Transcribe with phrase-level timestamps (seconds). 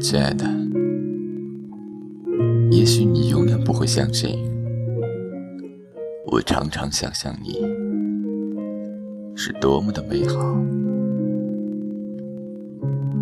[0.00, 0.44] 亲爱的，
[2.70, 4.38] 也许你永远不会相信，
[6.26, 7.66] 我常常想象你
[9.34, 10.38] 是多么的美好，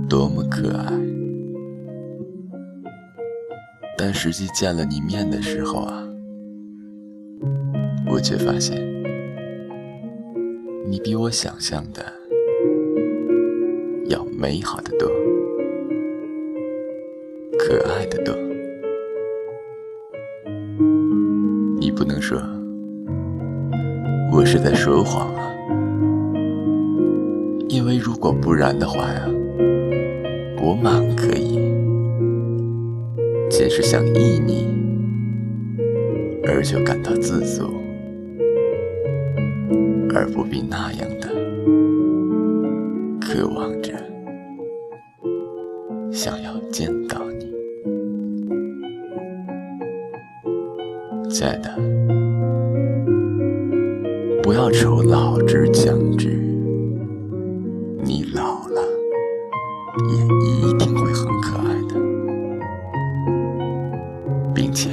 [0.07, 0.93] 多么可爱，
[3.97, 6.07] 但实际见了你面的时候啊，
[8.07, 8.77] 我却发现，
[10.89, 12.05] 你比我想象的
[14.09, 15.11] 要美好的多。
[17.69, 18.33] 可爱的多，
[21.81, 22.41] 你不能说
[24.33, 25.53] 我是在说谎啊，
[27.69, 29.29] 因为如果不然的话呀，
[30.63, 31.59] 我满可以，
[33.51, 34.69] 仅是想依你
[36.45, 37.65] 而就感到自足，
[40.15, 41.29] 而不必那样的
[43.21, 43.93] 渴望着
[46.13, 47.26] 想要见到。
[51.29, 51.71] 亲爱的，
[54.43, 56.29] 不要愁老之将至，
[58.03, 58.81] 你老了
[60.09, 60.17] 也
[60.47, 61.95] 一定会很可爱的，
[64.55, 64.91] 并且，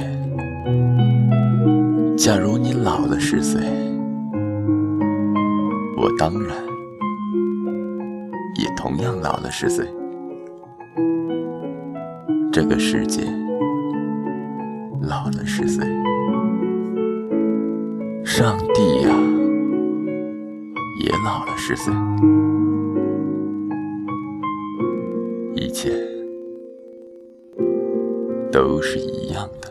[2.16, 3.62] 假如你老了十岁，
[5.96, 6.56] 我当然
[8.60, 9.86] 也同样老了十岁，
[12.52, 13.22] 这个世界
[15.00, 15.86] 老了十岁。
[18.24, 19.08] 上帝呀，
[20.98, 21.94] 也老了十岁，
[25.54, 25.92] 一切
[28.50, 29.70] 都是一样的。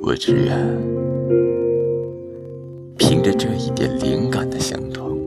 [0.00, 0.56] 我只愿
[2.96, 5.18] 凭着这一点灵感的相同，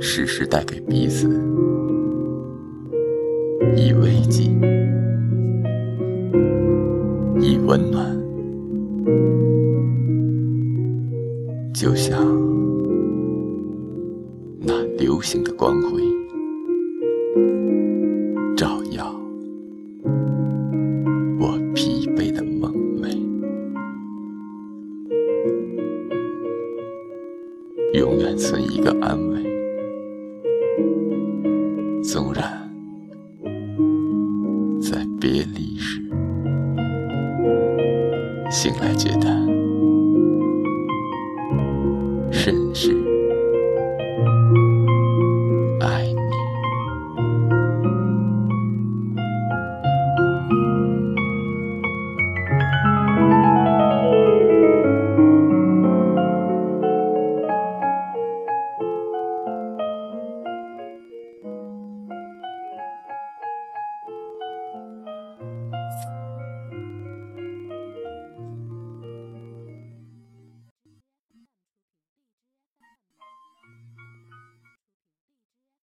[0.00, 1.28] 时时带给彼此
[3.76, 4.50] 以慰藉。
[7.46, 8.10] 以温暖，
[11.74, 12.18] 就像
[14.60, 16.00] 那流星的光辉，
[18.56, 19.14] 照耀
[21.38, 22.72] 我疲惫的梦
[23.02, 23.14] 寐，
[27.92, 29.42] 永远存一个安慰，
[32.02, 32.42] 纵然
[34.80, 36.03] 在别离时。
[38.54, 39.26] 醒来，觉得
[42.30, 43.03] 甚是。